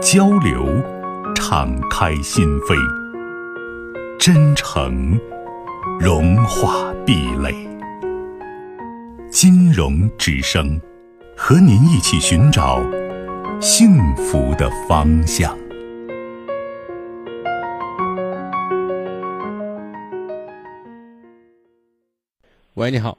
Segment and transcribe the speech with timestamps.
[0.00, 0.66] 交流，
[1.34, 2.74] 敞开心扉；
[4.18, 5.20] 真诚，
[6.00, 7.52] 融化壁垒。
[9.30, 10.80] 金融之声，
[11.36, 12.80] 和您一起寻找
[13.60, 15.54] 幸福的方向。
[22.72, 23.18] 喂，你好。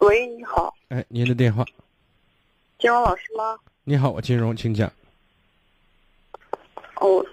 [0.00, 0.74] 喂，你好。
[0.88, 1.64] 哎，您的电话。
[2.78, 3.56] 金融老师吗？
[3.84, 4.92] 你好，我金融，请讲。
[7.00, 7.24] 哦，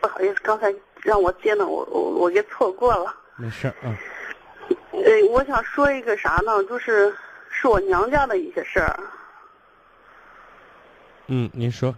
[0.00, 3.14] 不好意思，刚才让我接呢，我我我给错过了。
[3.36, 3.96] 没事啊。
[4.92, 6.62] 呃，我想说一个啥呢？
[6.64, 7.14] 就是
[7.50, 8.98] 是我娘家的一些事儿。
[11.26, 11.94] 嗯，您说。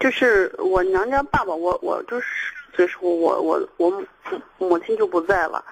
[0.00, 2.26] 就是我娘家爸爸，我我就是
[2.74, 4.06] 岁时候，我我我母
[4.58, 5.64] 母亲就不在了，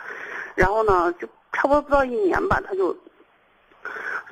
[0.54, 2.96] 然后呢，就差不多不到一年吧，他就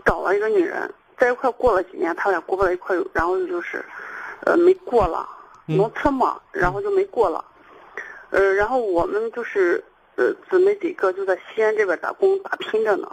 [0.04, 3.84] 找了一个女人，在一块过了几年，他俩过不到一块，然后就是
[4.44, 5.28] 呃没过了。
[5.66, 7.44] 农村嘛，然后就没过了，
[8.30, 9.82] 呃，然后我们就是
[10.16, 13.08] 呃姊妹几个就在西安这边打工打拼着呢，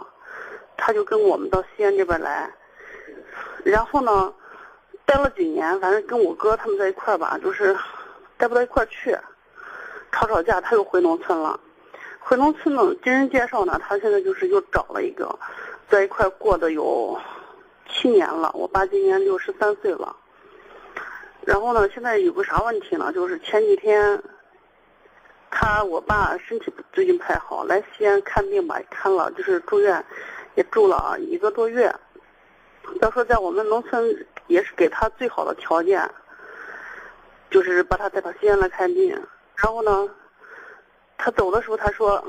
[0.76, 2.50] 他就跟我们到西安这边来，
[3.64, 4.34] 然后呢，
[5.06, 7.74] 待了几年，反正跟我哥他们在一块儿吧，就是
[8.36, 9.16] 待不到一块儿去，
[10.10, 11.58] 吵吵架，他又回农村了，
[12.20, 15.38] 回农村呢，经人介绍呢，他现在就是又找了一个，
[15.88, 17.18] 在一块过的有
[17.88, 20.16] 七年了，我爸今年六十三岁了。
[21.44, 23.12] 然后呢，现在有个啥问题呢？
[23.12, 24.22] 就是前几天，
[25.50, 30.04] 他我爸身体最近不太好，来西安看病吧，看了就是住院，
[30.54, 31.92] 也住了一个多月。
[33.00, 36.08] 要说在我们农村也是给他最好的条件，
[37.50, 39.10] 就是把他带到西安来看病。
[39.56, 40.08] 然后呢，
[41.18, 42.24] 他走的时候他说，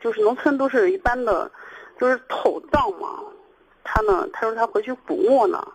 [0.00, 1.48] 就是农村都是一般的，
[2.00, 3.22] 就是土葬嘛。
[3.84, 5.72] 他呢，他说他回去补墓呢。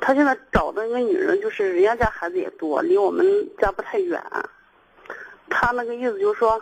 [0.00, 3.24] 他现在找的那个女人，就是人家家孩子也多，离我们
[3.58, 4.20] 家不太远。
[5.50, 6.60] 他那个意思就是说，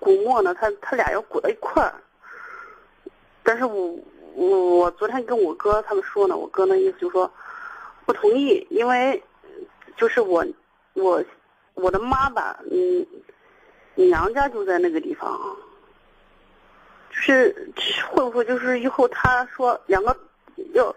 [0.00, 1.94] 古墓呢，他他俩要鼓到一块儿。
[3.44, 3.96] 但是我
[4.34, 7.32] 我我昨天跟我哥他们说呢，我哥那意思就说
[8.04, 9.22] 不同意，因为
[9.96, 10.44] 就是我
[10.94, 11.24] 我
[11.74, 13.06] 我的妈吧，嗯，
[13.94, 15.56] 娘家就在那个地方，
[17.10, 17.70] 就是
[18.10, 20.16] 会不会就是以后他说两个
[20.72, 20.94] 要。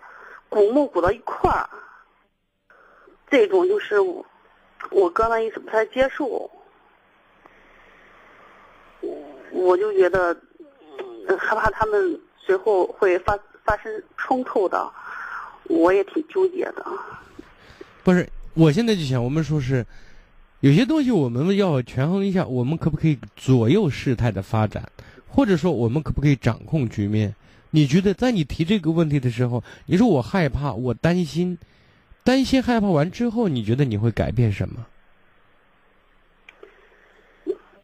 [0.51, 1.69] 古墓鼓到一块儿，
[3.29, 4.25] 这种就是我
[4.89, 6.51] 我哥那意思不太接受，
[9.53, 10.35] 我就觉得
[11.39, 14.91] 害怕他们随后会发发生冲突的，
[15.69, 16.85] 我也挺纠结的。
[18.03, 19.85] 不是，我现在就想，我们说是
[20.59, 24.91] 有些东西我们要权衡一下，我们可不可以左右事态的发展，
[25.29, 27.33] 或者说我们可不可以掌控局面？
[27.71, 31.57] 你觉得在你提这个问题的时候，你说我害怕，我担心，
[32.23, 34.85] 担心害怕完之后，你觉得你会改变什么？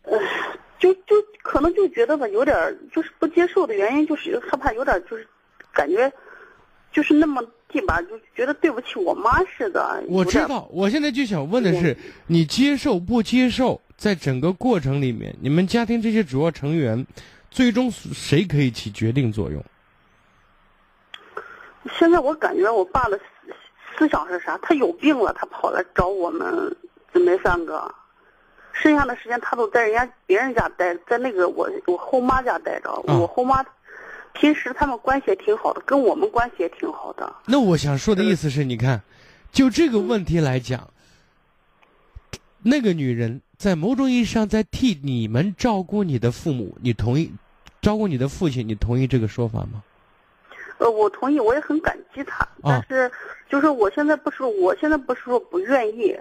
[0.03, 0.19] 呃，
[0.77, 2.55] 就就可能就觉得吧，有点
[2.93, 5.27] 就是不接受的原因，就是害怕有点就是
[5.73, 6.11] 感觉
[6.91, 10.03] 就是那么地吧，就觉得对不起我妈似的。
[10.07, 13.81] 我知道，我现在就想问的是，你接受不接受？
[13.97, 17.07] 在整个过程里面，你们家庭这些主要成员，
[17.49, 19.59] 最终谁可以起决定作用？
[21.97, 23.19] 现在我感觉我爸的
[23.97, 24.57] 思想是啥？
[24.61, 26.75] 他有病了，他跑来找我们
[27.13, 27.93] 姊妹三个，
[28.73, 32.91] 剩下的时间他都在人家别人家待，在那个我我后妈家待着。
[33.07, 33.65] 我后妈
[34.33, 37.35] 平时他们关系也挺好的，跟我们关系也挺好的。
[37.45, 39.01] 那我想说的意思是，你看，
[39.51, 40.89] 就这个问题来讲，
[42.61, 47.31] 那个女人在某种意义上在替你们照顾你的父母，你同意
[47.81, 48.67] 照顾你的父亲？
[48.67, 49.81] 你同意这个说法吗？
[50.79, 53.11] 呃，我同意，我也很感激他，但是，
[53.49, 56.15] 就是我现在不是，我现在不是说不愿意，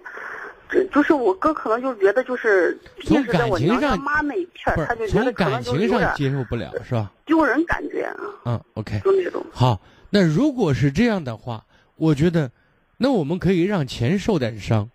[0.71, 7.13] 这就是我哥可能就觉得就是，从感情上妈那一片他就觉得从感情上接受不了，是吧？
[7.27, 8.17] 丢人感觉啊。
[8.47, 9.01] 嗯，OK。
[9.05, 9.45] 就那种。
[9.53, 11.65] 好，那如果是这样的话，
[11.97, 12.51] 我觉得，
[12.97, 14.89] 那我们可以让钱受点伤，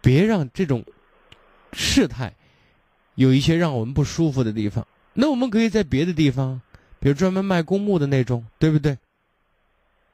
[0.00, 0.82] 别让这种
[1.72, 2.34] 事态
[3.16, 4.86] 有一些让我们不舒服的地方。
[5.12, 6.62] 那我们可以在别的地方。
[7.00, 8.98] 比如专门卖公墓的那种，对不对？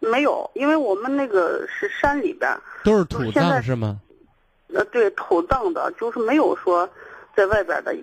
[0.01, 4.01] 没有，因为我们那个是山里边儿，都是土葬是吗？
[4.75, 6.89] 呃，对，土葬的，就是没有说
[7.35, 7.97] 在外边的，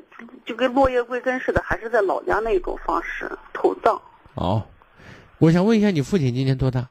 [0.45, 4.01] 就跟落叶归根似的，还是在老家那种方式土葬。
[4.33, 4.65] 哦，
[5.37, 6.87] 我想问一下，你父亲今年多大？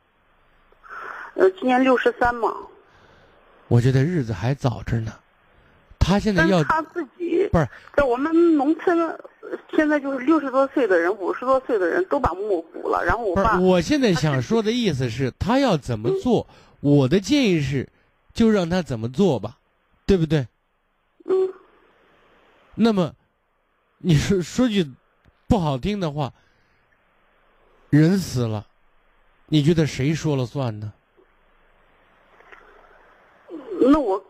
[1.34, 2.54] 呃，今年六十三嘛，
[3.69, 5.12] 我觉得日子还早着呢。
[6.10, 16.46] 他现在要他自己不是在我们农村，呃现在就是六十多岁的人、五十多岁的人都把墓补了，然后我爸，我现在想说的意思是，他要怎么做？
[16.80, 17.88] 我的建议是，
[18.32, 19.58] 就让他怎么做吧，
[20.06, 20.46] 对不对？
[21.24, 21.52] 嗯，
[22.74, 23.12] 那么，
[23.98, 24.90] 你说说句
[25.46, 26.32] 不好听的话，
[27.90, 28.66] 人死了，
[29.46, 30.92] 你觉得谁说了算呢？
[33.82, 34.22] 那我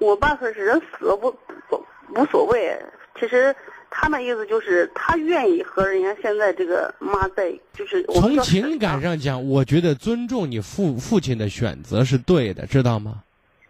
[0.00, 1.30] 我爸说是人死了不
[1.68, 1.84] 不
[2.16, 2.76] 无所谓，
[3.18, 3.54] 其实
[3.90, 13.22] 他那意思就是他愿意和人家现在这个妈在，就是我从情感上讲，我觉得尊重你父父亲的选择是对的，知道吗？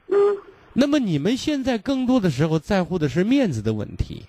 [0.06, 0.16] 嗯
[0.72, 4.24] 那么你们现在更多的时候在乎的是面子的问题，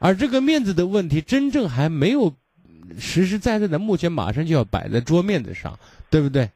[0.00, 2.34] 而这个面子的问题真正还没有
[2.98, 5.78] 实实在在的，目前马上就要摆在桌面子上，
[6.10, 6.50] 对不对？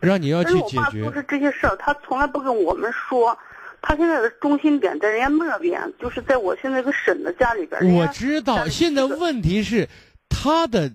[0.00, 1.12] 让你要去解决是我爸做。
[1.14, 3.38] 是这些事儿，他从来不跟我们说。
[3.80, 7.94] 他现在的中心点在人家那边，就是在我现在个婶子家里边。
[7.94, 9.88] 我知道，现在问题是，
[10.28, 10.92] 他的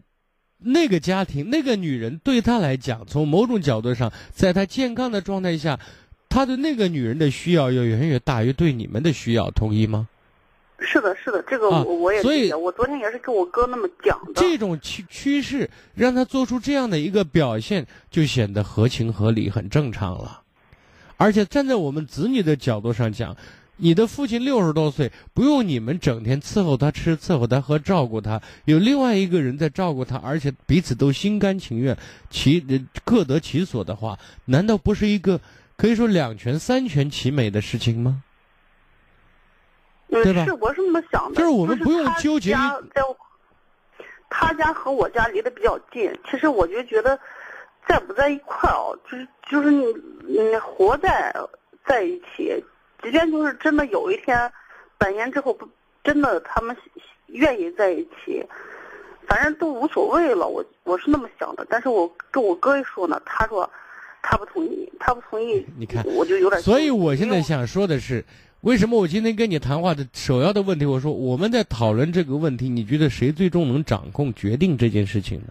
[0.59, 5.79] 那个家庭，那个女人对他来讲，从某种角度上，在他健康的状态下，
[6.29, 10.07] 他对那个女人的需要要远远大于对你们的需要，同意吗？
[10.79, 12.51] 是的，是的，这个我、啊我也所以。
[12.51, 14.41] 我昨天也是跟我哥那么讲的。
[14.41, 20.41] 这种趋趋势让他做出这样的一个表现，就显得合情合理，很正常了。
[21.17, 23.35] 而且站在我们子女的角度上讲，
[23.77, 31.97] 你的父亲六十多岁，不用你们整天伺候他吃、伺候他喝、照顾他，有另外一个人在照顾他，而且彼此都心甘情愿，
[32.29, 35.39] 其呃各得其所的话，难道不是一个
[35.75, 38.21] 可以说两全三全其美的事情吗？
[40.09, 41.35] 嗯，对吧是，我是这么想的。
[41.35, 42.55] 就是我们不用纠结
[44.29, 47.19] 他家和我家离得比较近，其实我就觉得，
[47.87, 49.85] 在不在一块儿哦，就是就是你
[50.27, 51.33] 你活在
[51.85, 52.63] 在一起，
[53.01, 54.51] 即便就是真的有一天，
[54.97, 55.67] 百年之后不
[56.03, 56.75] 真的他们
[57.27, 58.43] 愿意在一起，
[59.27, 60.47] 反正都无所谓了。
[60.47, 63.69] 我我是那么想的，但是我跟我哥一说呢，他说
[64.21, 66.61] 他不同意，他不同意，你看我就有点。
[66.61, 68.23] 所以我现在想说的是，
[68.61, 75.47] 为什么我今天跟你谈话的首要的问题，我说我们在讨论这个问题，你觉得谁最终能掌控决定这件事情呢？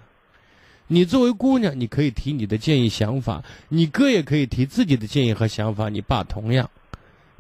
[0.87, 6.69] 你作为姑娘，你可以提你的建议想法，你哥也可以提自己的建议和想法，你爸同样。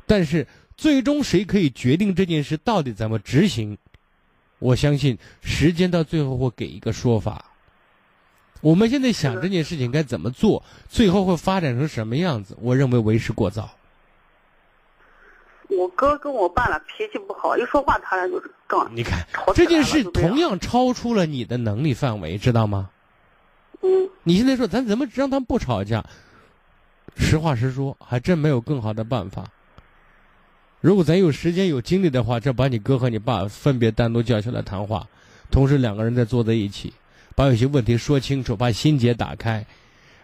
[0.06, 0.46] 但是
[0.76, 3.76] 最终谁可以决定这件事到底怎么执行？
[4.58, 7.46] 我相信时间到最后会给一个说法。
[8.60, 13.70] 我们现在想这件事情该怎么做，最后会发展成什么样子，我认为为时过早。
[15.68, 18.88] 我哥跟我爸俩脾气不好，一说话他俩就是杠。
[18.94, 22.90] 你看这件事同样超出了你的能力范围，知道吗？
[23.82, 26.04] 嗯，你现在说咱怎么让他们不吵架？
[27.16, 29.50] 实话实说，还真没有更好的办法。
[30.80, 35.06] 如果咱有时间有精力的话，这把你哥和你爸分别单独叫起来谈话，
[35.50, 36.92] 同时两个人再坐在一起，
[37.36, 39.66] 把有些问题说清楚，把心结打开，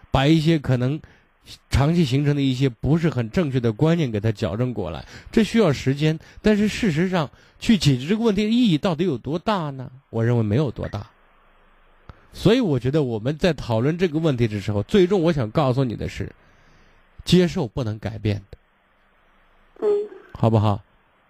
[0.09, 0.99] 把一些可能
[1.69, 5.05] 长期形成的一些不是很正确的观念给他矫正过来。
[5.31, 9.91] 这需要时间，但是事实上去解决这个问题的意义到底有多大呢？
[10.09, 11.07] 我认为没有多大。
[12.33, 16.31] 所以我觉得我们在讨论这个问题的时候，最终我想告诉你的是，
[17.25, 18.57] 接受不能改变的，
[19.81, 19.87] 嗯，
[20.33, 20.81] 好不好？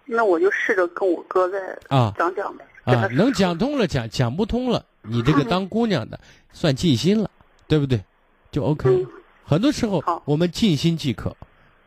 [0.04, 2.64] 那我就试着跟我哥再啊讲讲呗。
[2.84, 6.18] 啊能讲通了讲，讲不通了，你这个当姑娘的
[6.52, 7.30] 算尽心了，
[7.68, 8.02] 对不对？
[8.50, 9.06] 就 OK。
[9.44, 11.36] 很多时候好我们尽心即可，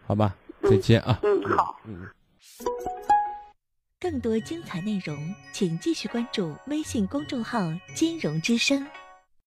[0.06, 0.36] 好吧？
[0.62, 1.20] 嗯再见啊。
[1.24, 1.78] 嗯，好。
[1.86, 2.08] 嗯。
[4.00, 5.18] 更多精彩内容，
[5.52, 7.60] 请继续关注微信公众号
[7.96, 8.86] “金融之声”。